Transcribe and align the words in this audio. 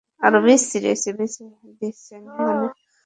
বেচে 1.15 1.43
দিছেন 1.79 2.21
মানে? 2.37 2.67